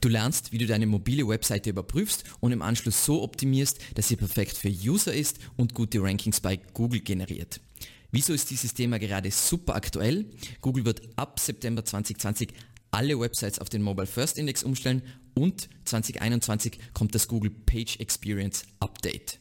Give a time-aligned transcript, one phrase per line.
[0.00, 4.16] Du lernst, wie du deine mobile Webseite überprüfst und im Anschluss so optimierst, dass sie
[4.16, 7.60] perfekt für User ist und gute Rankings bei Google generiert.
[8.10, 10.26] Wieso ist dieses Thema gerade super aktuell?
[10.62, 12.52] Google wird ab September 2020
[12.90, 15.02] alle Websites auf den Mobile First Index umstellen
[15.34, 19.38] und 2021 kommt das Google Page Experience Update.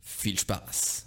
[0.00, 1.06] Viel Spaß!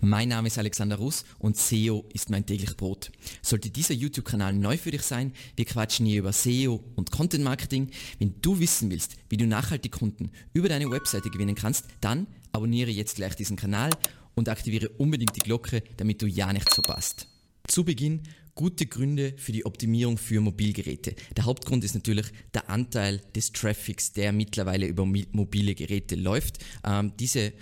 [0.00, 3.10] Mein Name ist Alexander Russ und SEO ist mein täglich Brot.
[3.42, 7.90] Sollte dieser YouTube-Kanal neu für dich sein, wir quatschen hier über SEO und Content Marketing.
[8.18, 12.90] Wenn du wissen willst, wie du nachhaltig Kunden über deine Webseite gewinnen kannst, dann abonniere
[12.90, 13.90] jetzt gleich diesen Kanal
[14.34, 17.28] und aktiviere unbedingt die Glocke, damit du ja nichts verpasst.
[17.66, 18.22] Zu Beginn
[18.54, 21.14] gute Gründe für die Optimierung für Mobilgeräte.
[21.36, 26.58] Der Hauptgrund ist natürlich der Anteil des Traffics, der mittlerweile über mobile Geräte läuft.
[26.84, 27.52] Ähm, diese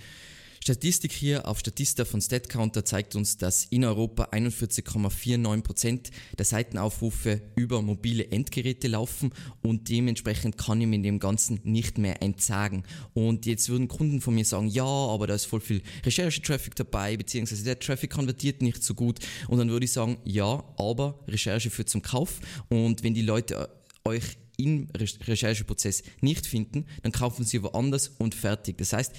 [0.63, 7.83] Statistik hier auf Statista von StatCounter zeigt uns, dass in Europa 41,49% der Seitenaufrufe über
[7.83, 12.85] mobile Endgeräte laufen und dementsprechend kann ich mir dem Ganzen nicht mehr entsagen.
[13.13, 17.17] Und jetzt würden Kunden von mir sagen, ja, aber da ist voll viel Recherche-Traffic dabei,
[17.17, 19.19] beziehungsweise der Traffic konvertiert nicht so gut.
[19.49, 23.69] Und dann würde ich sagen, ja, aber Recherche führt zum Kauf und wenn die Leute
[24.05, 28.79] euch im Rechercheprozess nicht finden, dann kaufen sie woanders und fertig.
[28.79, 29.13] Das heißt,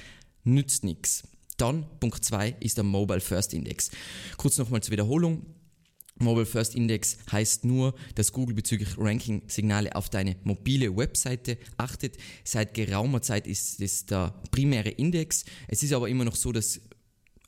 [0.43, 1.23] nützt nichts.
[1.57, 3.91] Dann Punkt 2 ist der Mobile First Index.
[4.37, 5.45] Kurz nochmal zur Wiederholung.
[6.19, 12.17] Mobile First Index heißt nur, dass Google bezüglich Ranking-Signale auf deine mobile Webseite achtet.
[12.43, 15.45] Seit geraumer Zeit ist es der primäre Index.
[15.67, 16.81] Es ist aber immer noch so, dass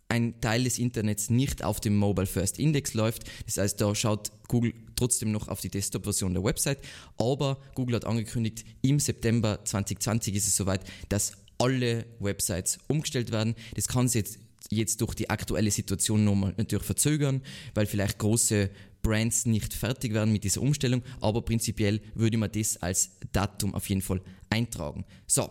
[0.08, 3.24] ein Teil des Internets nicht auf dem Mobile First Index läuft.
[3.46, 6.80] Das heißt, da schaut Google trotzdem noch auf die Desktop-Version der Website.
[7.18, 13.56] Aber Google hat angekündigt, im September 2020 ist es soweit, dass alle Websites umgestellt werden.
[13.76, 14.40] Das kann sich jetzt,
[14.70, 17.42] jetzt durch die aktuelle Situation nochmal natürlich verzögern,
[17.74, 18.70] weil vielleicht große
[19.02, 23.88] Brands nicht fertig werden mit dieser Umstellung, aber prinzipiell würde man das als Datum auf
[23.88, 25.06] jeden Fall eintragen.
[25.28, 25.48] So,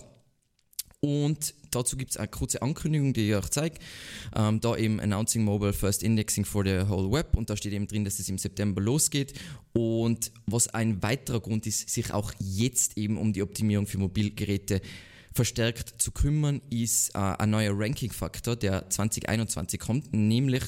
[1.04, 3.76] und dazu gibt es eine kurze Ankündigung, die ich euch zeige.
[4.34, 7.86] Ähm, da eben Announcing Mobile First Indexing for the Whole Web und da steht eben
[7.86, 9.34] drin, dass es im September losgeht.
[9.74, 14.80] Und was ein weiterer Grund ist, sich auch jetzt eben um die Optimierung für Mobilgeräte
[15.34, 20.62] verstärkt zu kümmern, ist äh, ein neuer Ranking-Faktor, der 2021 kommt, nämlich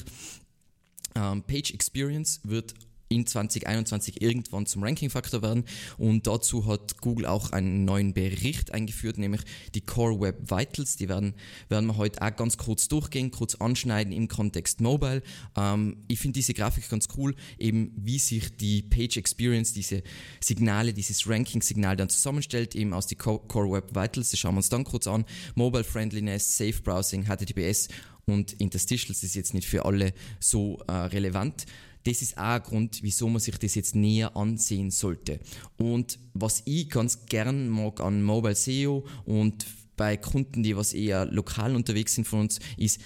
[1.15, 2.73] ähm, Page Experience wird
[3.09, 5.63] in 2021 irgendwann zum Ranking-Faktor werden.
[5.97, 9.41] Und dazu hat Google auch einen neuen Bericht eingeführt, nämlich
[9.75, 10.97] die Core Web Vitals.
[10.97, 11.33] Die werden,
[11.69, 15.21] werden wir heute auch ganz kurz durchgehen, kurz anschneiden im Kontext Mobile.
[15.55, 20.03] Ähm, ich finde diese Grafik ganz cool, eben wie sich die Page Experience, diese
[20.41, 24.31] Signale, dieses Ranking-Signal dann zusammenstellt, eben aus die Core Web Vitals.
[24.31, 25.25] Das schauen wir uns dann kurz an.
[25.55, 27.87] Mobile Friendliness, Safe Browsing, HTTPS
[28.25, 31.65] und Interstitials ist jetzt nicht für alle so äh, relevant
[32.07, 35.39] das ist auch ein Grund, wieso man sich das jetzt näher ansehen sollte.
[35.77, 39.65] Und was ich ganz gern mag an Mobile SEO und
[39.97, 43.01] bei Kunden, die was eher lokal unterwegs sind von uns, ist,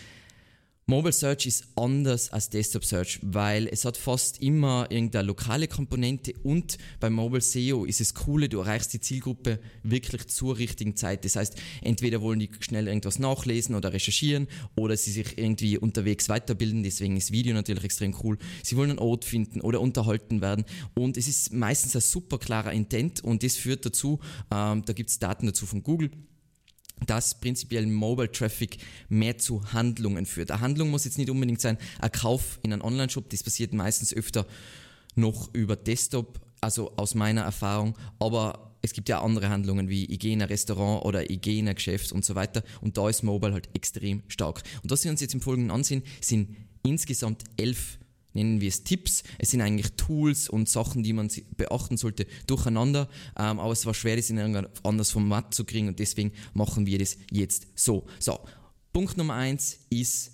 [0.92, 6.34] Mobile Search ist anders als Desktop Search, weil es hat fast immer irgendeine lokale Komponente
[6.44, 11.24] und beim Mobile SEO ist es coole, du erreichst die Zielgruppe wirklich zur richtigen Zeit.
[11.24, 16.28] Das heißt, entweder wollen die schnell irgendwas nachlesen oder recherchieren oder sie sich irgendwie unterwegs
[16.28, 18.38] weiterbilden, deswegen ist Video natürlich extrem cool.
[18.62, 22.74] Sie wollen einen Ort finden oder unterhalten werden und es ist meistens ein super klarer
[22.74, 24.20] Intent und das führt dazu,
[24.54, 26.12] ähm, da gibt es Daten dazu von Google,
[27.06, 28.78] dass prinzipiell Mobile Traffic
[29.10, 30.52] mehr zu Handlungen führt.
[30.52, 34.14] Eine Handlung muss jetzt nicht unbedingt sein, ein Kauf in einem Online-Shop, das passiert meistens
[34.14, 34.46] öfter
[35.16, 40.20] noch über Desktop, also aus meiner Erfahrung, aber es gibt ja andere Handlungen wie ich
[40.20, 43.10] gehe in ein Restaurant oder ich gehe in ein Geschäft und so weiter und da
[43.10, 44.64] ist Mobile halt extrem stark.
[44.84, 48.00] Und was wir uns jetzt im Folgenden ansehen, sind insgesamt elf
[48.34, 49.24] nennen wir es Tipps.
[49.38, 53.10] Es sind eigentlich Tools und Sachen, die man beachten sollte, durcheinander.
[53.38, 56.86] Ähm, aber es war schwer, das in ein anderes Format zu kriegen und deswegen machen
[56.86, 58.06] wir das jetzt so.
[58.20, 58.40] So,
[58.94, 60.34] Punkt Nummer eins ist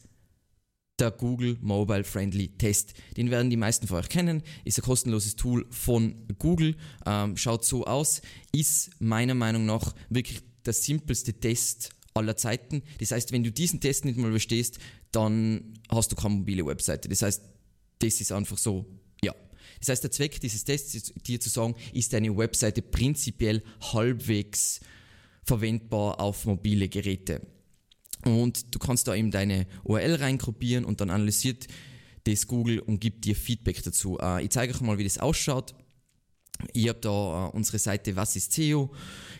[0.99, 2.93] der Google Mobile Friendly Test.
[3.17, 4.41] Den werden die meisten von euch kennen.
[4.65, 6.75] Ist ein kostenloses Tool von Google.
[7.05, 8.21] Ähm, schaut so aus.
[8.51, 12.81] Ist meiner Meinung nach wirklich der simpelste Test aller Zeiten.
[12.99, 14.79] Das heißt, wenn du diesen Test nicht mal bestehst,
[15.11, 17.09] dann hast du keine mobile Webseite.
[17.09, 17.43] Das heißt,
[17.99, 18.85] das ist einfach so,
[19.23, 19.35] ja.
[19.79, 24.79] Das heißt, der Zweck dieses Tests ist, dir zu sagen, ist deine Webseite prinzipiell halbwegs
[25.43, 27.41] verwendbar auf mobile Geräte.
[28.25, 31.67] Und du kannst da eben deine URL reingruppieren und dann analysiert
[32.25, 34.17] das Google und gibt dir Feedback dazu.
[34.19, 35.75] Äh, ich zeige euch mal, wie das ausschaut.
[36.73, 38.91] Ich habe da äh, unsere Seite Was ist SEO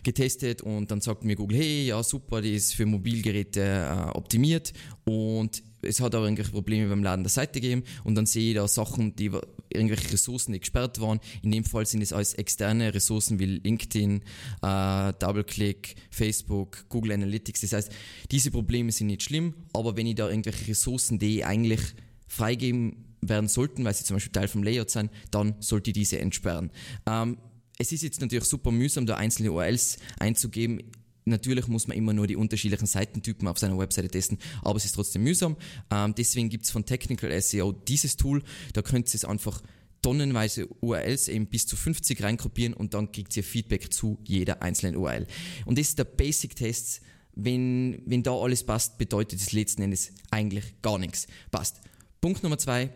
[0.02, 4.72] getestet und dann sagt mir Google, hey, ja super, die ist für Mobilgeräte äh, optimiert
[5.04, 8.56] und es hat auch irgendwelche Probleme beim Laden der Seite gegeben und dann sehe ich
[8.56, 9.30] da Sachen, die
[9.70, 11.20] irgendwelche Ressourcen, die gesperrt waren.
[11.42, 14.22] In dem Fall sind es alles externe Ressourcen wie LinkedIn,
[14.62, 17.60] äh, DoubleClick, Facebook, Google Analytics.
[17.62, 17.92] Das heißt,
[18.30, 21.80] diese Probleme sind nicht schlimm, aber wenn ich da irgendwelche Ressourcen, die eigentlich
[22.26, 26.18] freigeben werden sollten, weil sie zum Beispiel Teil vom Layout sind, dann sollte ich diese
[26.18, 26.70] entsperren.
[27.06, 27.38] Ähm,
[27.78, 30.82] es ist jetzt natürlich super mühsam, da einzelne URLs einzugeben.
[31.28, 34.94] Natürlich muss man immer nur die unterschiedlichen Seitentypen auf seiner Webseite testen, aber es ist
[34.94, 35.56] trotzdem mühsam.
[35.90, 38.42] Ähm, deswegen gibt es von Technical SEO dieses Tool,
[38.72, 39.62] da könnt ihr es einfach
[40.02, 44.96] tonnenweise URLs eben bis zu 50 reinkopieren und dann kriegt ihr Feedback zu jeder einzelnen
[44.96, 45.26] URL.
[45.66, 47.02] Und das ist der Basic-Test.
[47.40, 51.28] Wenn, wenn da alles passt, bedeutet es letzten Endes eigentlich gar nichts.
[51.50, 51.80] Passt.
[52.20, 52.90] Punkt Nummer zwei,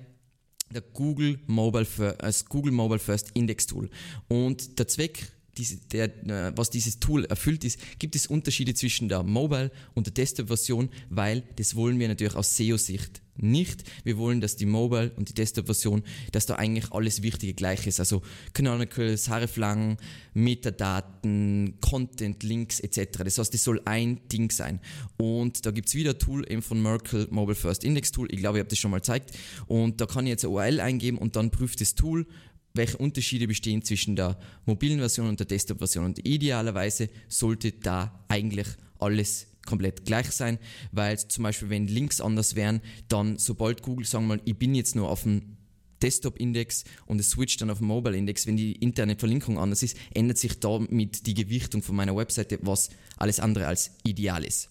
[0.71, 1.87] der Google Mobile,
[2.19, 3.89] als Google Mobile First Index Tool.
[4.29, 6.11] Und der Zweck diese, der,
[6.57, 11.43] was dieses Tool erfüllt ist, gibt es Unterschiede zwischen der Mobile- und der Desktop-Version, weil
[11.57, 13.85] das wollen wir natürlich aus SEO-Sicht nicht.
[14.05, 16.03] Wir wollen, dass die Mobile- und die Desktop-Version,
[16.33, 17.99] dass da eigentlich alles Wichtige gleich ist.
[17.99, 18.23] Also
[18.53, 19.97] Canonicals, Hreflang,
[20.35, 23.19] Metadaten, Content, Links etc.
[23.25, 24.81] Das heißt, das soll ein Ding sein.
[25.17, 28.29] Und da gibt es wieder ein Tool eben von Merkle Mobile First Index Tool.
[28.31, 29.33] Ich glaube, ich habe das schon mal gezeigt.
[29.67, 32.27] Und da kann ich jetzt eine URL eingeben und dann prüft das Tool,
[32.75, 36.05] welche Unterschiede bestehen zwischen der mobilen Version und der Desktop-Version.
[36.05, 40.59] Und idealerweise sollte da eigentlich alles komplett gleich sein,
[40.91, 44.75] weil zum Beispiel, wenn Links anders wären, dann sobald Google sagen wir mal, ich bin
[44.75, 45.57] jetzt nur auf dem
[46.03, 50.39] Desktop-Index und es switcht dann auf den Mobile-Index, wenn die interne Verlinkung anders ist, ändert
[50.39, 54.71] sich damit die Gewichtung von meiner Webseite, was alles andere als ideal ist.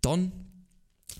[0.00, 0.32] Dann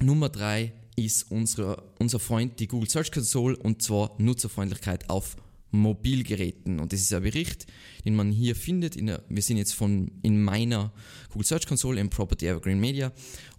[0.00, 5.36] Nummer drei ist unsere, unser Freund, die Google Search Console, und zwar Nutzerfreundlichkeit auf
[5.70, 6.80] Mobilgeräten.
[6.80, 7.66] Und das ist ein Bericht,
[8.04, 8.96] den man hier findet.
[8.96, 10.92] Der, wir sind jetzt von, in meiner
[11.30, 13.12] Google Search Console im Property Evergreen Media.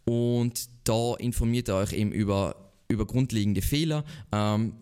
[0.06, 4.04] Und da informiert er euch eben über, über grundlegende Fehler.
[4.32, 4.74] Ähm,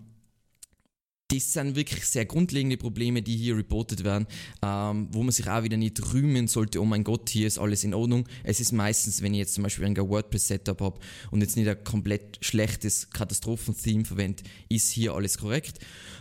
[1.30, 4.28] das sind wirklich sehr grundlegende Probleme, die hier reportet werden,
[4.62, 7.84] ähm, wo man sich auch wieder nicht rühmen sollte, oh mein Gott, hier ist alles
[7.84, 8.28] in Ordnung.
[8.44, 11.00] Es ist meistens, wenn ich jetzt zum Beispiel ein WordPress-Setup habe
[11.32, 15.80] und jetzt nicht ein komplett schlechtes Katastrophen-Theme verwende, ist hier alles korrekt.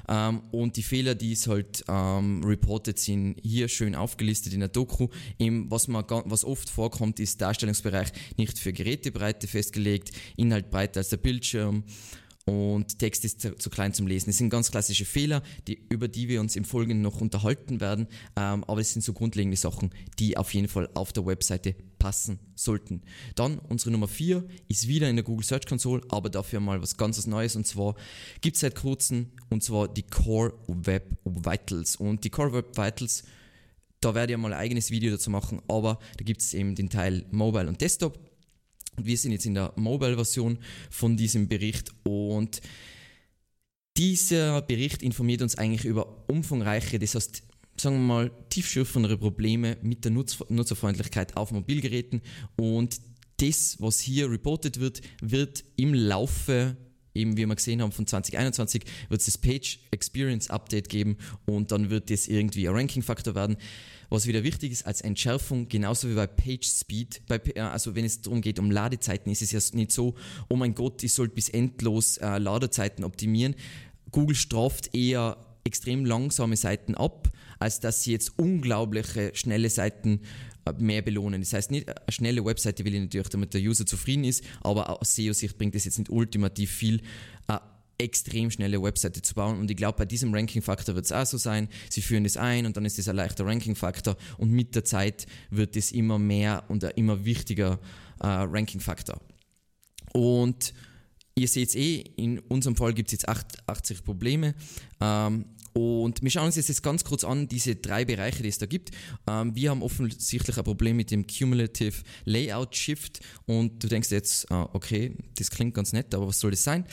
[0.08, 4.68] Ähm, und die Fehler, die es halt ähm, reported sind, hier schön aufgelistet in der
[4.68, 5.08] Doku.
[5.38, 11.10] Eben, was, man, was oft vorkommt, ist Darstellungsbereich nicht für Gerätebreite festgelegt, Inhalt breiter als
[11.10, 11.84] der Bildschirm
[12.46, 14.26] und Text ist zu, zu, klein zum Lesen.
[14.26, 18.06] Das sind ganz klassische Fehler, die, über die wir uns im Folgenden noch unterhalten werden,
[18.36, 22.38] ähm, aber es sind so grundlegende Sachen, die auf jeden Fall auf der Webseite passen
[22.54, 23.02] sollten.
[23.34, 26.96] Dann unsere Nummer 4 ist wieder in der Google Search Console, aber dafür mal was
[26.96, 27.96] ganz Neues und zwar
[28.42, 33.24] gibt es seit kurzem und zwar die Core Web Vitals und die Core Web Vitals
[34.00, 36.90] da werde ich mal ein eigenes Video dazu machen, aber da gibt es eben den
[36.90, 38.18] Teil Mobile und Desktop
[39.02, 40.58] wir sind jetzt in der Mobile-Version
[40.90, 42.60] von diesem Bericht und
[43.96, 47.42] dieser Bericht informiert uns eigentlich über umfangreiche, das heißt,
[47.80, 52.22] sagen wir mal, tiefschürfendere Probleme mit der Nutz Nutzerfreundlichkeit auf Mobilgeräten
[52.56, 53.00] und
[53.38, 56.76] das, was hier reported wird, wird im Laufe
[57.16, 61.16] eben wie wir gesehen haben von 2021 wird es das Page Experience Update geben
[61.46, 63.56] und dann wird das irgendwie ein Ranking Faktor werden.
[64.08, 68.04] Was wieder wichtig ist als Entschärfung, genauso wie bei Page Speed, bei, äh, also wenn
[68.04, 70.14] es darum geht um Ladezeiten, ist es ja nicht so,
[70.48, 73.56] oh mein Gott, ich sollte bis endlos äh, Ladezeiten optimieren.
[74.12, 80.20] Google straft eher extrem langsame Seiten ab, als dass sie jetzt unglaubliche schnelle Seiten
[80.78, 81.40] mehr belohnen.
[81.40, 84.90] Das heißt nicht, eine schnelle Webseite will ich natürlich, damit der User zufrieden ist, aber
[84.90, 87.02] aus SEO-Sicht bringt es jetzt nicht ultimativ viel,
[87.98, 89.58] extrem schnelle Webseite zu bauen.
[89.58, 91.68] Und ich glaube, bei diesem Ranking-Faktor wird es auch so sein.
[91.90, 94.16] Sie führen das ein und dann ist das ein leichter Ranking-Faktor.
[94.38, 97.78] Und mit der Zeit wird es immer mehr und ein immer wichtiger
[98.20, 99.20] äh, Ranking-Faktor.
[100.12, 100.74] Und
[101.34, 104.54] ihr seht eh, in unserem Fall gibt es jetzt 80 Probleme.
[105.00, 105.46] Ähm,
[105.76, 108.90] und wir schauen uns jetzt ganz kurz an, diese drei Bereiche, die es da gibt.
[109.28, 114.50] Ähm, wir haben offensichtlich ein Problem mit dem Cumulative Layout Shift und du denkst jetzt,
[114.50, 116.84] ah, okay, das klingt ganz nett, aber was soll das sein?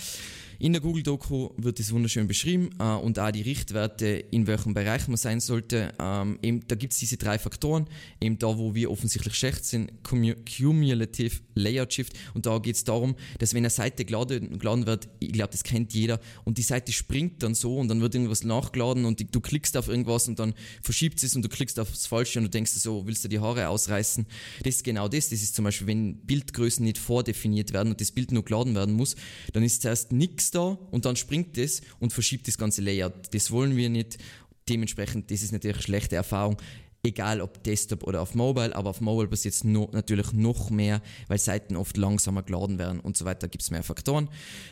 [0.59, 5.07] In der Google-Doku wird das wunderschön beschrieben äh, und auch die Richtwerte, in welchem Bereich
[5.07, 5.93] man sein sollte.
[5.99, 7.87] Ähm, eben, da gibt es diese drei Faktoren,
[8.21, 12.13] eben da, wo wir offensichtlich schlecht sind, Cumulative Layout Shift.
[12.33, 15.63] Und da geht es darum, dass wenn eine Seite geladen, geladen wird, ich glaube, das
[15.63, 19.25] kennt jeder, und die Seite springt dann so und dann wird irgendwas nachgeladen und die,
[19.25, 22.45] du klickst auf irgendwas und dann verschiebt es und du klickst auf das Falsche und
[22.45, 24.25] du denkst so, willst du die Haare ausreißen?
[24.63, 25.29] Das ist genau das.
[25.29, 28.93] Das ist zum Beispiel, wenn Bildgrößen nicht vordefiniert werden und das Bild nur geladen werden
[28.95, 29.15] muss,
[29.53, 33.13] dann ist zuerst nichts da und dann springt es und verschiebt das ganze Layout.
[33.33, 34.17] Das wollen wir nicht.
[34.69, 36.57] Dementsprechend, das ist natürlich eine schlechte Erfahrung.
[37.05, 41.01] Egal ob Desktop oder auf Mobile, aber auf Mobile passiert es no, natürlich noch mehr,
[41.27, 44.29] weil Seiten oft langsamer geladen werden und so weiter, gibt es mehr Faktoren.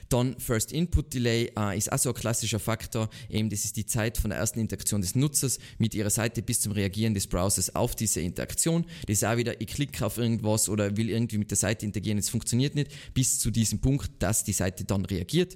[0.07, 3.85] Dann First Input Delay äh, ist auch so ein klassischer Faktor, eben das ist die
[3.85, 7.75] Zeit von der ersten Interaktion des Nutzers mit ihrer Seite bis zum Reagieren des Browsers
[7.75, 8.85] auf diese Interaktion.
[9.07, 12.17] Das ist auch wieder, ich klicke auf irgendwas oder will irgendwie mit der Seite interagieren,
[12.17, 15.55] es funktioniert nicht, bis zu diesem Punkt, dass die Seite dann reagiert.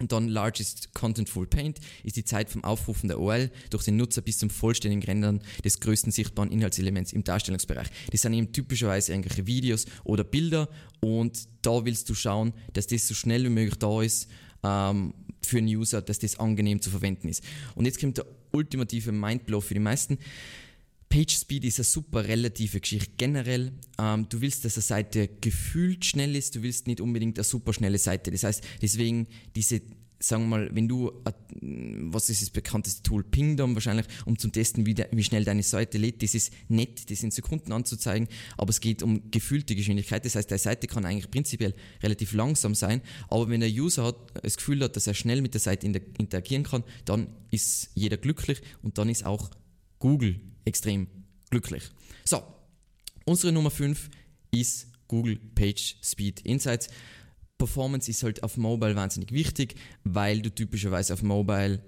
[0.00, 4.22] Und dann Largest Contentful Paint ist die Zeit vom Aufrufen der URL durch den Nutzer
[4.22, 7.88] bis zum vollständigen Rendern des größten sichtbaren Inhaltselements im Darstellungsbereich.
[8.10, 10.68] Das sind eben typischerweise irgendwelche Videos oder Bilder
[11.00, 14.28] und da willst du schauen, dass das so schnell wie möglich da ist
[14.64, 17.44] ähm, für einen User, dass das angenehm zu verwenden ist.
[17.76, 20.18] Und jetzt kommt der ultimative Mindblow für die meisten.
[21.14, 23.12] PageSpeed ist eine super relative Geschichte.
[23.16, 27.44] Generell, ähm, du willst, dass eine Seite gefühlt schnell ist, du willst nicht unbedingt eine
[27.44, 28.32] super schnelle Seite.
[28.32, 29.80] Das heißt, deswegen diese
[30.18, 31.12] sagen wir mal, wenn du,
[31.60, 35.62] was ist das bekannteste Tool, Pingdom wahrscheinlich, um zu testen, wie, de, wie, schnell deine
[35.62, 40.24] Seite lädt, das ist nett, das in Sekunden anzuzeigen, aber es geht um gefühlte Geschwindigkeit,
[40.24, 44.16] das heißt, deine Seite kann eigentlich prinzipiell relativ langsam sein, aber wenn der User hat,
[44.42, 48.62] das Gefühl hat, dass er schnell mit der Seite interagieren kann, dann ist jeder glücklich
[48.82, 49.50] und dann ist auch
[49.98, 51.08] Google extrem
[51.50, 51.90] glücklich.
[52.24, 52.42] So,
[53.24, 54.10] unsere Nummer 5
[54.50, 56.88] ist Google Page Speed Insights.
[57.58, 61.82] Performance ist halt auf Mobile wahnsinnig wichtig, weil du typischerweise auf Mobile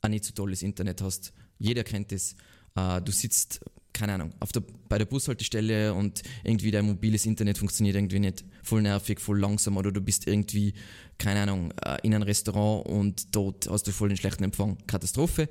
[0.00, 1.32] ein nicht so tolles Internet hast.
[1.58, 2.36] Jeder kennt es.
[2.76, 3.60] Uh, du sitzt,
[3.94, 8.44] keine Ahnung, auf der, bei der Bushaltestelle und irgendwie dein mobiles Internet funktioniert irgendwie nicht.
[8.62, 10.74] Voll nervig, voll langsam oder du bist irgendwie,
[11.16, 14.76] keine Ahnung, uh, in einem Restaurant und dort hast du voll den schlechten Empfang.
[14.86, 15.48] Katastrophe.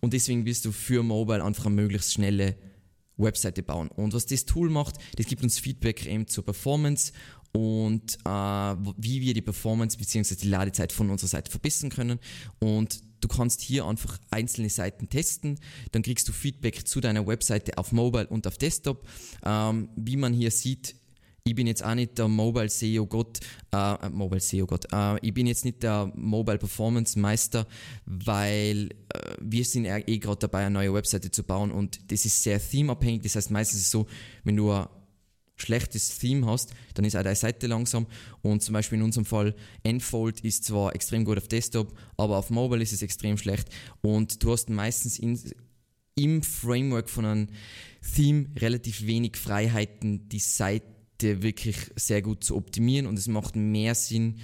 [0.00, 2.56] Und deswegen bist du für Mobile einfach eine möglichst schnelle
[3.16, 3.88] Webseite bauen.
[3.88, 7.12] Und was das Tool macht, das gibt uns Feedback eben zur Performance
[7.52, 10.34] und äh, wie wir die Performance bzw.
[10.34, 12.18] die Ladezeit von unserer Seite verbessern können.
[12.58, 15.58] Und du kannst hier einfach einzelne Seiten testen,
[15.92, 19.06] dann kriegst du Feedback zu deiner Webseite auf Mobile und auf Desktop.
[19.44, 20.96] Ähm, wie man hier sieht,
[21.46, 23.38] ich bin jetzt auch nicht der Mobile SEO Gott,
[23.72, 27.66] äh, äh, Mobile SEO Gott, äh, ich bin jetzt nicht der Mobile Performance Meister,
[28.04, 32.42] weil äh, wir sind eh gerade dabei, eine neue Webseite zu bauen und das ist
[32.42, 33.22] sehr themeabhängig.
[33.22, 34.06] Das heißt, meistens ist es so,
[34.42, 34.72] wenn du
[35.56, 38.06] schlechtes Theme hast, dann ist auch deine Seite langsam.
[38.42, 42.50] Und zum Beispiel in unserem Fall, Enfold ist zwar extrem gut auf Desktop, aber auf
[42.50, 43.68] Mobile ist es extrem schlecht.
[44.02, 45.40] Und du hast meistens in,
[46.14, 47.46] im Framework von einem
[48.14, 53.06] Theme relativ wenig Freiheiten, die Seite wirklich sehr gut zu optimieren.
[53.06, 54.38] Und es macht mehr Sinn,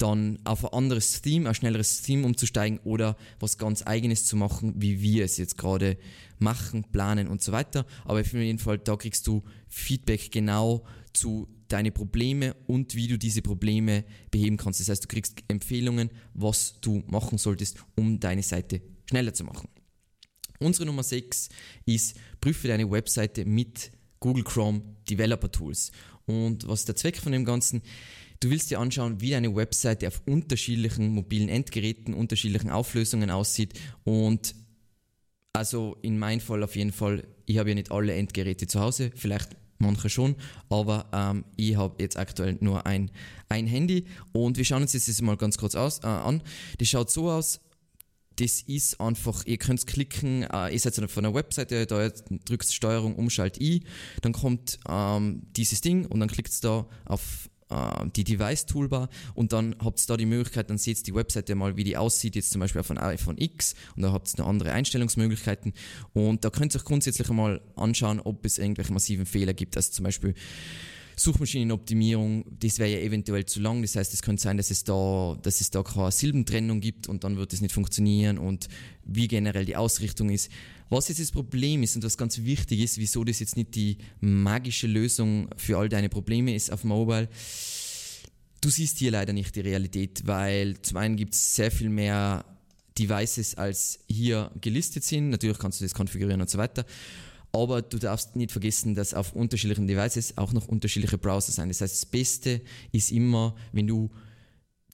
[0.00, 4.74] dann auf ein anderes Theme, ein schnelleres Theme umzusteigen oder was ganz eigenes zu machen,
[4.76, 5.98] wie wir es jetzt gerade
[6.38, 7.86] machen, planen und so weiter.
[8.04, 13.18] Aber auf jeden Fall, da kriegst du Feedback genau zu deine Probleme und wie du
[13.18, 14.80] diese Probleme beheben kannst.
[14.80, 19.68] Das heißt, du kriegst Empfehlungen, was du machen solltest, um deine Seite schneller zu machen.
[20.58, 21.48] Unsere Nummer 6
[21.86, 25.90] ist, prüfe deine Webseite mit Google Chrome Developer Tools.
[26.26, 27.82] Und was ist der Zweck von dem Ganzen?
[28.40, 33.78] Du willst dir anschauen, wie deine Webseite auf unterschiedlichen mobilen Endgeräten, unterschiedlichen Auflösungen aussieht.
[34.04, 34.54] Und
[35.52, 39.10] also in meinem Fall auf jeden Fall, ich habe ja nicht alle Endgeräte zu Hause,
[39.14, 40.36] vielleicht manche schon,
[40.70, 43.10] aber ähm, ich habe jetzt aktuell nur ein,
[43.50, 44.06] ein Handy.
[44.32, 46.42] Und wir schauen uns jetzt mal ganz kurz aus, äh, an.
[46.78, 47.60] Das schaut so aus,
[48.36, 52.08] das ist einfach, ihr könnt klicken, äh, ihr seid von der Webseite, da
[52.46, 53.82] drückt Steuerung, Umschalt I,
[54.22, 59.76] dann kommt ähm, dieses Ding und dann klickt da auf äh, die Device-Toolbar und dann
[59.82, 62.50] habt ihr da die Möglichkeit, dann seht ihr die Webseite mal, wie die aussieht, jetzt
[62.50, 65.72] zum Beispiel auf einem iPhone X und da habt ihr noch andere Einstellungsmöglichkeiten
[66.12, 69.92] und da könnt ihr euch grundsätzlich einmal anschauen, ob es irgendwelche massiven Fehler gibt, also
[69.92, 70.34] zum Beispiel
[71.20, 73.82] Suchmaschinenoptimierung, das wäre ja eventuell zu lang.
[73.82, 77.24] Das heißt, es könnte sein, dass es da, dass es da keine Silbentrennung gibt und
[77.24, 78.68] dann wird es nicht funktionieren und
[79.04, 80.50] wie generell die Ausrichtung ist.
[80.88, 83.98] Was jetzt das Problem ist und was ganz wichtig ist, wieso das jetzt nicht die
[84.20, 87.28] magische Lösung für all deine Probleme ist auf Mobile,
[88.62, 92.44] du siehst hier leider nicht die Realität, weil zum einen gibt es sehr viel mehr
[92.98, 95.28] Devices als hier gelistet sind.
[95.30, 96.84] Natürlich kannst du das konfigurieren und so weiter.
[97.52, 101.68] Aber du darfst nicht vergessen, dass auf unterschiedlichen Devices auch noch unterschiedliche Browser sind.
[101.68, 102.60] Das heißt, das Beste
[102.92, 104.10] ist immer, wenn du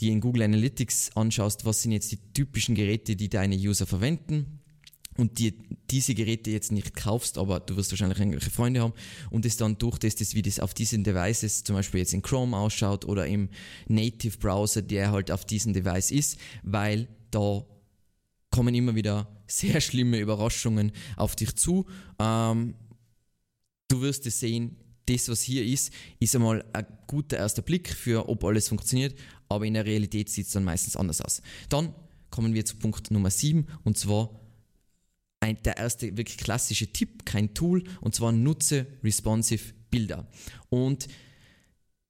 [0.01, 4.61] dir in Google Analytics anschaust, was sind jetzt die typischen Geräte, die deine User verwenden
[5.17, 5.53] und dir
[5.91, 8.93] diese Geräte jetzt nicht kaufst, aber du wirst wahrscheinlich irgendwelche Freunde haben
[9.31, 13.05] und es dann durchtestest, wie das auf diesen Devices zum Beispiel jetzt in Chrome ausschaut
[13.05, 13.49] oder im
[13.89, 17.65] Native Browser, der halt auf diesem Device ist, weil da
[18.51, 21.87] kommen immer wieder sehr schlimme Überraschungen auf dich zu.
[22.19, 22.75] Ähm,
[23.88, 24.76] du wirst es sehen,
[25.07, 29.17] das, was hier ist, ist einmal ein guter erster Blick für, ob alles funktioniert,
[29.49, 31.43] aber in der Realität sieht es dann meistens anders aus.
[31.69, 31.95] Dann
[32.31, 34.41] kommen wir zu Punkt Nummer 7 und zwar
[35.41, 40.26] ein, der erste wirklich klassische Tipp, kein Tool, und zwar nutze responsive Bilder.
[40.71, 41.09] Und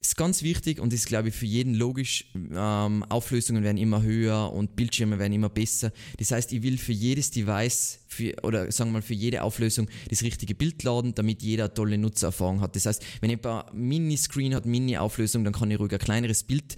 [0.06, 2.26] ist ganz wichtig und ist, glaube ich, für jeden logisch.
[2.34, 5.92] Ähm, Auflösungen werden immer höher und Bildschirme werden immer besser.
[6.18, 9.88] Das heißt, ich will für jedes Device für, oder sagen wir mal für jede Auflösung
[10.08, 12.76] das richtige Bild laden, damit jeder tolle Nutzererfahrung hat.
[12.76, 16.76] Das heißt, wenn jemand Mini-Screen hat, Mini-Auflösung, dann kann ich ruhig ein kleineres Bild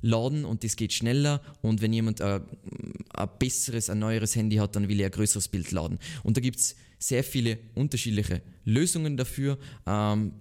[0.00, 2.42] laden und das geht schneller und wenn jemand ein,
[3.12, 5.98] ein besseres, ein neueres Handy hat, dann will er ein größeres Bild laden.
[6.22, 9.58] Und da gibt es sehr viele unterschiedliche Lösungen dafür.
[9.86, 10.32] Ähm,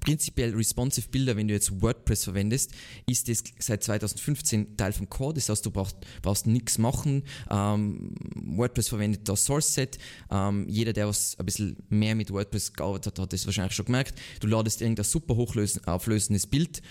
[0.00, 2.72] Prinzipiell responsive Bilder, wenn du jetzt WordPress verwendest,
[3.06, 5.32] ist das seit 2015 Teil vom Core.
[5.32, 7.22] Das heißt, du brauchst, brauchst nichts machen.
[7.50, 9.98] Ähm, WordPress verwendet das Source Set.
[10.30, 13.86] Ähm, jeder, der was ein bisschen mehr mit WordPress gearbeitet hat, hat das wahrscheinlich schon
[13.86, 14.18] gemerkt.
[14.40, 16.82] Du ladest irgendein super hochauflösendes Bild,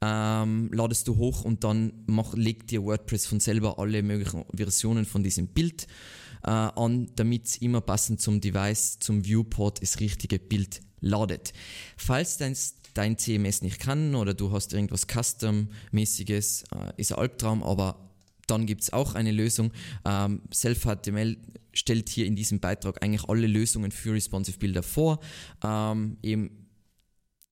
[0.00, 5.04] ähm, ladest du hoch und dann mach, legt dir WordPress von selber alle möglichen Versionen
[5.04, 5.86] von diesem Bild
[6.44, 11.52] äh, an, damit immer passend zum Device, zum Viewport das richtige Bild ladet.
[11.96, 12.56] Falls dein,
[12.94, 18.08] dein CMS nicht kann oder du hast irgendwas Custom-mäßiges, äh, ist ein Albtraum, aber
[18.46, 19.72] dann gibt es auch eine Lösung.
[20.04, 21.36] Ähm, Self-HTML
[21.72, 25.20] stellt hier in diesem Beitrag eigentlich alle Lösungen für responsive Bilder vor.
[25.62, 26.68] Ähm, eben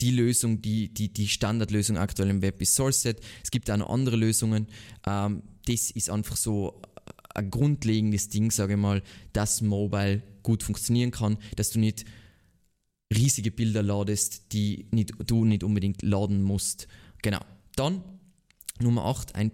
[0.00, 3.20] die Lösung, die, die, die Standardlösung aktuell im Web ist SourceSet.
[3.42, 4.66] Es gibt auch noch andere Lösungen.
[5.06, 6.80] Ähm, das ist einfach so
[7.34, 12.04] ein grundlegendes Ding, sage ich mal, dass Mobile gut funktionieren kann, dass du nicht
[13.14, 16.88] riesige Bilder ladest, die nicht, du nicht unbedingt laden musst.
[17.22, 17.40] Genau.
[17.76, 18.02] Dann
[18.80, 19.52] Nummer 8, ein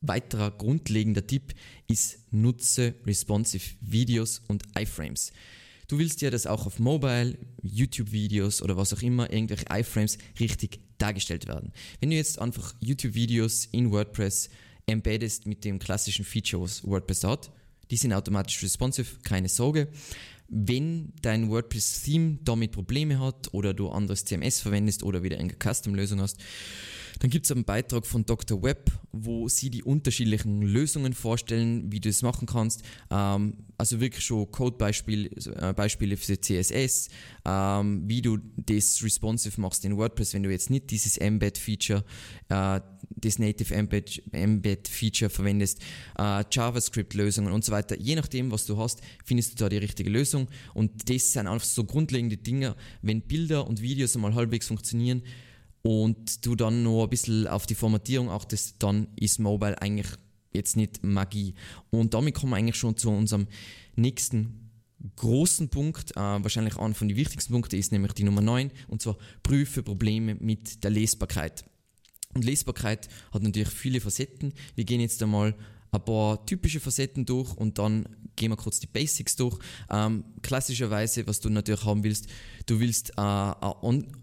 [0.00, 1.54] weiterer grundlegender Tipp
[1.86, 5.32] ist nutze responsive Videos und iFrames.
[5.88, 10.80] Du willst ja, dass auch auf Mobile, YouTube-Videos oder was auch immer, irgendwelche iFrames richtig
[10.98, 11.72] dargestellt werden.
[12.00, 14.50] Wenn du jetzt einfach YouTube-Videos in WordPress
[14.86, 17.50] embeddest mit dem klassischen Feature, was WordPress hat,
[17.90, 19.88] die sind automatisch responsive, keine Sorge.
[20.48, 26.20] Wenn dein WordPress-Theme damit Probleme hat oder du anderes CMS verwendest oder wieder eine Custom-Lösung
[26.20, 26.38] hast,
[27.20, 28.62] dann gibt es einen Beitrag von Dr.
[28.62, 32.82] Web, wo sie die unterschiedlichen Lösungen vorstellen, wie du es machen kannst.
[33.10, 37.08] Ähm, also wirklich schon Codebeispiele äh, Beispiele für CSS,
[37.44, 42.04] ähm, wie du das responsive machst in WordPress, wenn du jetzt nicht dieses Embed-Feature,
[42.48, 45.80] äh, das Native Embed-Feature verwendest,
[46.18, 47.98] äh, JavaScript-Lösungen und so weiter.
[47.98, 50.48] Je nachdem, was du hast, findest du da die richtige Lösung.
[50.74, 55.22] Und das sind einfach so grundlegende Dinge, wenn Bilder und Videos einmal halbwegs funktionieren,
[55.82, 60.08] und du dann noch ein bisschen auf die Formatierung achtest, dann ist Mobile eigentlich
[60.52, 61.54] jetzt nicht Magie.
[61.90, 63.46] Und damit kommen wir eigentlich schon zu unserem
[63.96, 64.70] nächsten
[65.16, 69.00] großen Punkt, äh, wahrscheinlich einer von den wichtigsten Punkten ist nämlich die Nummer 9, und
[69.00, 71.64] zwar prüfe Probleme mit der Lesbarkeit.
[72.38, 74.54] Und Lesbarkeit hat natürlich viele Facetten.
[74.76, 75.56] Wir gehen jetzt einmal
[75.90, 79.58] ein paar typische Facetten durch und dann gehen wir kurz die Basics durch.
[79.90, 82.28] Ähm, klassischerweise, was du natürlich haben willst,
[82.66, 83.74] du willst äh, eine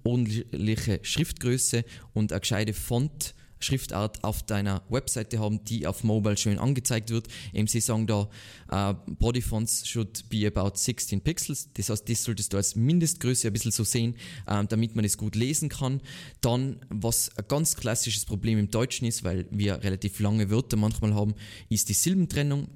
[0.06, 6.60] ordentliche Schriftgröße und eine gescheite Font Schriftart auf deiner Webseite haben, die auf Mobile schön
[6.60, 7.28] angezeigt wird.
[7.54, 8.30] Eben sie sagen da,
[8.72, 11.70] uh, Body Fonts should be about 16 Pixels.
[11.74, 14.16] Das heißt, das solltest du als Mindestgröße ein bisschen so sehen,
[14.50, 16.02] uh, damit man es gut lesen kann.
[16.42, 21.14] Dann, was ein ganz klassisches Problem im Deutschen ist, weil wir relativ lange Wörter manchmal
[21.14, 21.36] haben,
[21.70, 22.68] ist die Silbentrennung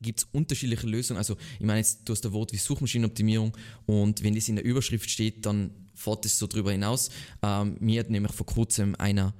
[0.00, 1.18] gibt es unterschiedliche Lösungen.
[1.18, 4.64] Also ich meine jetzt, du hast ein Wort wie Suchmaschinenoptimierung und wenn das in der
[4.64, 7.10] Überschrift steht, dann fährt es so drüber hinaus.
[7.42, 9.34] Ähm, mir hat nämlich vor kurzem einer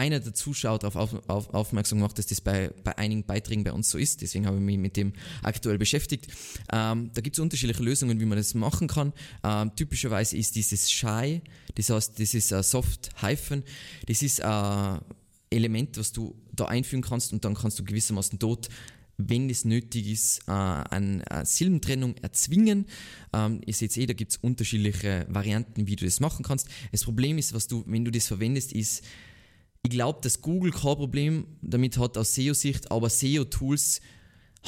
[0.00, 3.72] einer der Zuschauer darauf auf, auf, aufmerksam gemacht, dass das bei, bei einigen Beiträgen bei
[3.72, 4.22] uns so ist.
[4.22, 6.26] Deswegen habe ich mich mit dem aktuell beschäftigt.
[6.72, 9.12] Ähm, da gibt es unterschiedliche Lösungen, wie man das machen kann.
[9.44, 11.42] Ähm, typischerweise ist dieses Shy,
[11.74, 13.62] das heißt, das ist ein Soft-Hyphen.
[14.06, 15.00] Das ist ein
[15.50, 18.70] Element, was du da einfügen kannst und dann kannst du gewissermaßen dort
[19.28, 22.86] wenn es nötig ist, äh, eine Silbentrennung erzwingen.
[23.34, 26.68] Ähm, ihr seht eh, da gibt es unterschiedliche Varianten, wie du das machen kannst.
[26.90, 29.04] Das Problem ist, was du, wenn du das verwendest, ist,
[29.82, 34.00] ich glaube, dass Google kein Problem damit hat aus SEO-Sicht, aber SEO-Tools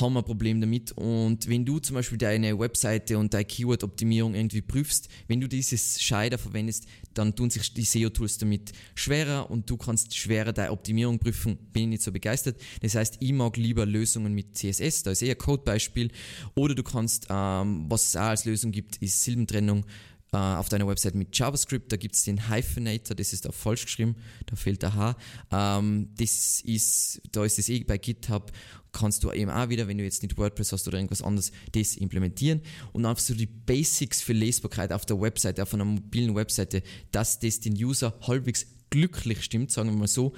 [0.00, 0.92] haben ein Problem damit.
[0.92, 6.00] Und wenn du zum Beispiel deine Webseite und deine Keyword-Optimierung irgendwie prüfst, wenn du dieses
[6.00, 11.18] Scheider verwendest, dann tun sich die SEO-Tools damit schwerer und du kannst schwerer deine Optimierung
[11.18, 11.58] prüfen.
[11.72, 12.58] Bin ich nicht so begeistert.
[12.80, 16.10] Das heißt, ich mag lieber Lösungen mit CSS, da ist eher Codebeispiel.
[16.54, 19.84] Oder du kannst, ähm, was es auch als Lösung gibt, ist Silbentrennung
[20.32, 21.92] äh, auf deiner Website mit JavaScript.
[21.92, 24.16] Da gibt es den Hyphenator, das ist auch falsch geschrieben,
[24.46, 25.16] da fehlt der H.
[25.50, 28.50] Ähm, das ist, da ist es eh bei GitHub,
[28.92, 31.96] kannst du eben auch wieder, wenn du jetzt nicht WordPress hast oder irgendwas anderes, das
[31.96, 32.62] implementieren.
[32.92, 37.38] Und einfach so die Basics für Lesbarkeit auf der Webseite, auf einer mobilen Webseite, dass
[37.38, 40.34] das den User halbwegs glücklich stimmt, sagen wir mal so,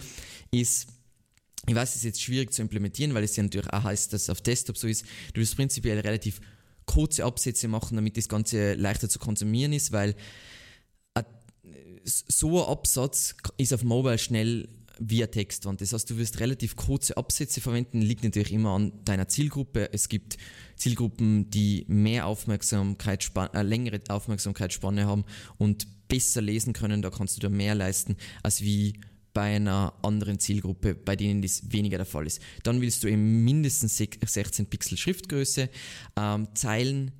[0.51, 0.89] ist
[1.67, 4.23] ich weiß, es ist jetzt schwierig zu implementieren, weil es ja natürlich auch heißt, dass
[4.23, 5.07] es auf Desktop so ist.
[5.33, 6.41] Du bist prinzipiell relativ
[6.87, 10.15] kurze Absätze machen, damit das Ganze leichter zu konsumieren ist, weil
[12.05, 14.69] so ein Absatz ist auf Mobile schnell
[14.99, 15.81] via Textwand.
[15.81, 19.93] Das heißt, du wirst relativ kurze Absätze verwenden, liegt natürlich immer an deiner Zielgruppe.
[19.93, 20.37] Es gibt
[20.77, 25.25] Zielgruppen, die mehr Aufmerksamkeit, äh, längere Aufmerksamkeitsspanne haben
[25.59, 29.01] und besser lesen können, da kannst du da mehr leisten, als wie
[29.35, 32.41] bei einer anderen Zielgruppe, bei denen das weniger der Fall ist.
[32.63, 35.69] Dann willst du eben mindestens 16 Pixel Schriftgröße,
[36.17, 37.13] ähm, Zeilen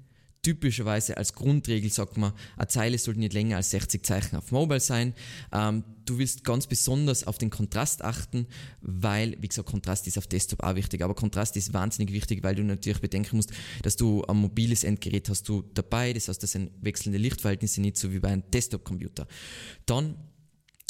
[0.45, 4.79] typischerweise als Grundregel sagt man, eine Zeile sollte nicht länger als 60 Zeichen auf Mobile
[4.79, 5.15] sein.
[5.53, 8.47] Ähm, du willst ganz besonders auf den Kontrast achten,
[8.83, 12.55] weil, wie gesagt, Kontrast ist auf Desktop auch wichtig, aber Kontrast ist wahnsinnig wichtig, weil
[12.55, 16.53] du natürlich bedenken musst, dass du ein mobiles Endgerät hast du dabei, das heißt, das
[16.53, 19.27] sind wechselnde Lichtverhältnisse nicht so wie bei einem Desktop-Computer.
[19.87, 20.17] Dann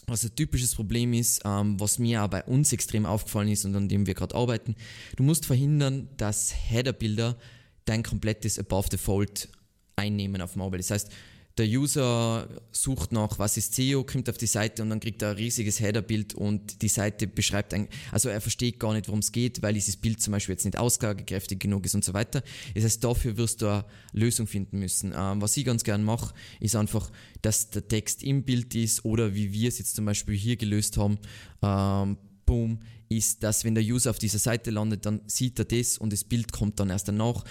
[0.06, 3.74] was ein typisches Problem ist, ähm, was mir auch bei uns extrem aufgefallen ist und
[3.76, 4.74] an dem wir gerade arbeiten,
[5.16, 7.36] du musst verhindern, dass Header-Bilder
[7.84, 9.48] dein komplettes Above the Fold
[9.96, 10.78] einnehmen auf Mobile.
[10.78, 11.10] Das heißt,
[11.56, 15.30] der User sucht nach, was ist SEO, kommt auf die Seite und dann kriegt er
[15.30, 19.30] ein riesiges Headerbild und die Seite beschreibt, ein, also er versteht gar nicht, worum es
[19.30, 22.42] geht, weil dieses Bild zum Beispiel jetzt nicht aussagekräftig genug ist und so weiter.
[22.74, 25.14] Das heißt, dafür wirst du eine Lösung finden müssen.
[25.16, 29.34] Ähm, was ich ganz gern mache, ist einfach, dass der Text im Bild ist oder
[29.34, 31.18] wie wir es jetzt zum Beispiel hier gelöst haben,
[31.62, 35.98] ähm, boom, ist, dass wenn der User auf dieser Seite landet, dann sieht er das
[35.98, 37.44] und das Bild kommt dann erst danach.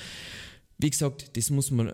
[0.78, 1.94] Wie gesagt, das muss man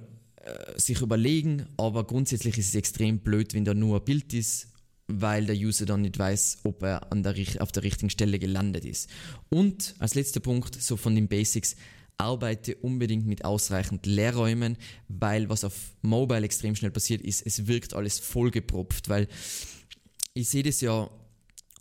[0.77, 4.67] sich überlegen, aber grundsätzlich ist es extrem blöd, wenn da nur ein Bild ist,
[5.07, 8.85] weil der User dann nicht weiß, ob er an der, auf der richtigen Stelle gelandet
[8.85, 9.09] ist.
[9.49, 11.75] Und als letzter Punkt, so von den Basics,
[12.19, 17.93] arbeite unbedingt mit ausreichend Leerräumen, weil was auf Mobile extrem schnell passiert ist, es wirkt
[17.93, 19.27] alles vollgepropft, weil
[20.33, 21.09] ich sehe das ja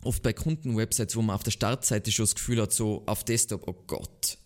[0.03, 3.67] oft bei Kundenwebsites, wo man auf der Startseite schon das Gefühl hat, so auf Desktop,
[3.67, 4.38] oh Gott,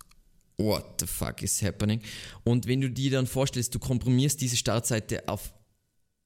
[0.63, 2.01] what the fuck is happening?
[2.43, 5.53] Und wenn du dir dann vorstellst, du komprimierst diese Startseite auf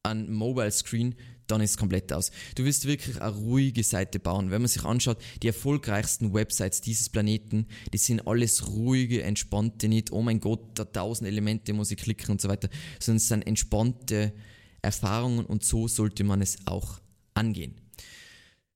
[0.04, 1.15] ein Mobile Screen,
[1.47, 2.32] dann ist es komplett aus.
[2.56, 4.52] Du wirst wirklich eine ruhige Seite bauen.
[4.52, 10.12] Wenn man sich anschaut, die erfolgreichsten Websites dieses Planeten, die sind alles ruhige, entspannte, nicht,
[10.12, 12.69] oh mein Gott, da tausend Elemente muss ich klicken und so weiter,
[13.00, 14.34] sondern es sind entspannte
[14.82, 17.00] Erfahrungen und so sollte man es auch
[17.34, 17.76] angehen.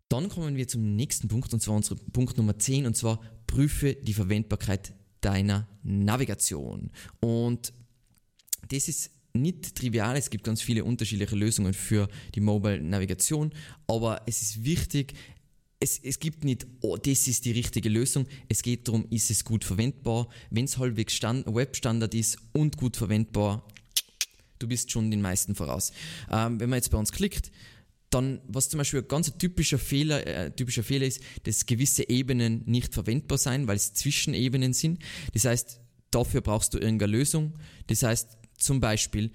[0.08, 3.96] Dann kommen wir zum nächsten Punkt und zwar unser Punkt Nummer 10 und zwar prüfe
[3.96, 6.92] die Verwendbarkeit deiner Navigation.
[7.20, 7.74] Und
[8.70, 13.52] das ist nicht trivial, es gibt ganz viele unterschiedliche Lösungen für die Mobile Navigation,
[13.88, 15.14] aber es ist wichtig,
[15.80, 18.28] es, es gibt nicht, oh, das ist die richtige Lösung.
[18.48, 20.28] Es geht darum, ist es gut verwendbar.
[20.52, 23.66] Wenn es halbwegs Stand, Webstandard ist und gut verwendbar,
[24.60, 25.92] du bist schon den meisten voraus.
[26.30, 27.52] Ähm, wenn man jetzt bei uns klickt,
[28.12, 32.64] dann, was zum Beispiel ein ganz typischer Fehler, äh, typischer Fehler ist, dass gewisse Ebenen
[32.66, 35.00] nicht verwendbar sein, weil es Zwischenebenen sind.
[35.34, 35.80] Das heißt,
[36.12, 37.58] dafür brauchst du irgendeine Lösung.
[37.88, 39.32] Das heißt, zum Beispiel,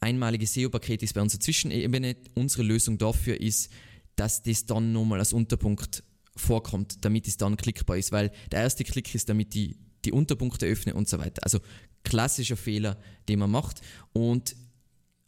[0.00, 2.16] einmalige SEO-Paket ist bei unserer Zwischenebene.
[2.34, 3.70] Unsere Lösung dafür ist,
[4.16, 6.02] dass das dann nochmal als Unterpunkt
[6.36, 10.66] vorkommt, damit es dann klickbar ist, weil der erste Klick ist, damit die, die Unterpunkte
[10.66, 11.42] öffnen und so weiter.
[11.44, 11.60] Also
[12.02, 13.80] klassischer Fehler, den man macht.
[14.12, 14.56] Und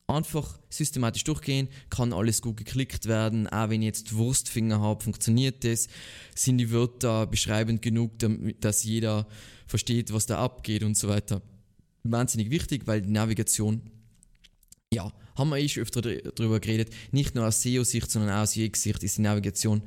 [0.08, 5.64] einfach systematisch durchgehen, kann alles gut geklickt werden, auch wenn ich jetzt Wurstfinger habe, funktioniert
[5.64, 5.88] das,
[6.34, 8.12] sind die Wörter beschreibend genug,
[8.60, 9.26] dass jeder
[9.66, 11.42] versteht, was da abgeht und so weiter.
[12.04, 13.82] Wahnsinnig wichtig, weil die Navigation,
[14.92, 18.56] ja, haben wir eh schon öfter darüber geredet, nicht nur aus SEO-Sicht, sondern auch aus
[18.56, 19.82] UX-Sicht ist die Navigation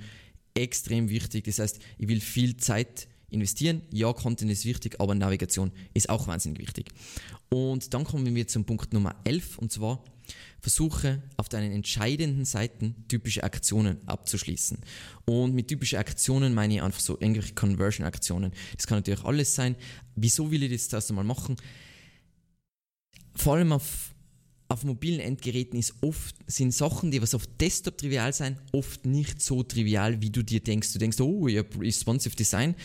[0.54, 1.46] extrem wichtig.
[1.46, 3.82] Das heißt, ich will viel Zeit investieren.
[3.92, 6.90] Ja, Content ist wichtig, aber Navigation ist auch wahnsinnig wichtig.
[7.50, 10.04] Und dann kommen wir zum Punkt Nummer 11 und zwar
[10.62, 14.78] versuche auf deinen entscheidenden Seiten typische Aktionen abzuschließen.
[15.26, 18.52] Und mit typischen Aktionen meine ich einfach so irgendwelche Conversion-Aktionen.
[18.76, 19.76] Das kann natürlich alles sein.
[20.16, 21.56] Wieso will ich das erst einmal machen?
[23.36, 24.14] Vor allem auf,
[24.68, 29.42] auf mobilen Endgeräten ist oft, sind Sachen, die was auf Desktop trivial sein, oft nicht
[29.42, 30.92] so trivial, wie du dir denkst.
[30.94, 32.76] Du denkst, oh, ich habe responsive Design.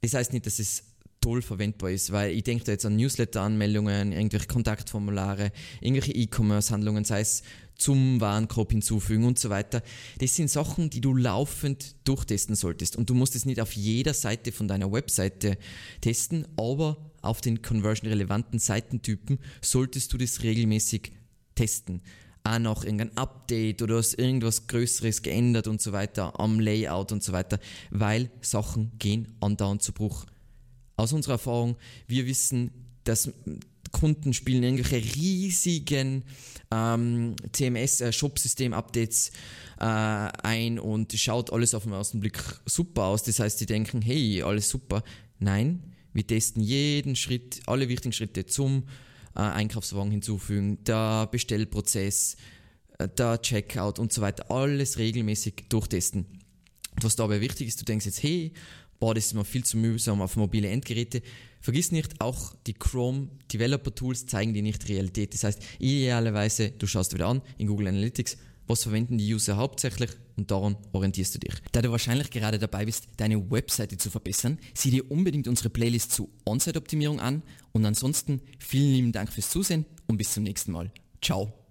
[0.00, 0.84] Das heißt nicht, dass es
[1.22, 7.20] toll verwendbar ist, weil ich denke da jetzt an Newsletter-Anmeldungen, irgendwelche Kontaktformulare, irgendwelche E-Commerce-Handlungen, sei
[7.20, 7.42] es
[7.76, 9.82] zum Warenkorb hinzufügen und so weiter.
[10.18, 12.96] Das sind Sachen, die du laufend durchtesten solltest.
[12.96, 15.56] Und du musst es nicht auf jeder Seite von deiner Webseite
[16.00, 21.12] testen, aber auf den conversion-relevanten Seitentypen solltest du das regelmäßig
[21.54, 22.02] testen.
[22.44, 27.22] Auch noch irgendein Update oder hast irgendwas Größeres geändert und so weiter am Layout und
[27.22, 30.26] so weiter, weil Sachen gehen andauernd zu Bruch
[31.02, 32.70] aus unserer Erfahrung, wir wissen,
[33.04, 33.30] dass
[33.92, 36.24] Kunden spielen irgendwelche riesigen
[36.72, 39.30] ähm, CMS-Shop-System-Updates
[39.78, 43.22] äh, ein und schaut alles auf den ersten Blick super aus.
[43.22, 45.04] Das heißt, sie denken, hey, alles super.
[45.38, 48.84] Nein, wir testen jeden Schritt, alle wichtigen Schritte zum
[49.36, 52.36] äh, Einkaufswagen hinzufügen, der Bestellprozess,
[52.98, 56.26] äh, der Checkout und so weiter, alles regelmäßig durchtesten.
[57.00, 58.52] was dabei wichtig ist, du denkst jetzt, hey,
[59.02, 61.22] boah, das ist mir viel zu mühsam auf mobile Endgeräte.
[61.60, 65.34] Vergiss nicht, auch die Chrome Developer Tools zeigen dir nicht Realität.
[65.34, 68.36] Das heißt, idealerweise, du schaust wieder an in Google Analytics,
[68.68, 71.54] was verwenden die User hauptsächlich und daran orientierst du dich.
[71.72, 76.12] Da du wahrscheinlich gerade dabei bist, deine Webseite zu verbessern, sieh dir unbedingt unsere Playlist
[76.12, 80.92] zu On-Site-Optimierung an und ansonsten vielen lieben Dank fürs Zusehen und bis zum nächsten Mal.
[81.20, 81.61] Ciao.